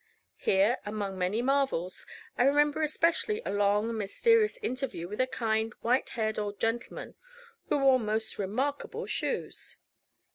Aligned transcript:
Here, 0.39 0.79
among 0.83 1.15
many 1.19 1.43
marvels, 1.43 2.07
I 2.35 2.45
remember 2.45 2.81
especially 2.81 3.39
a 3.45 3.51
long 3.51 3.87
and 3.87 3.99
mysterious 3.99 4.57
interview 4.63 5.07
with 5.07 5.21
a 5.21 5.27
kind, 5.27 5.75
white 5.81 6.09
haired 6.17 6.39
old 6.39 6.59
gentleman, 6.59 7.13
who 7.69 7.77
wore 7.77 7.99
most 7.99 8.39
remarkable 8.39 9.05
shoes. 9.05 9.77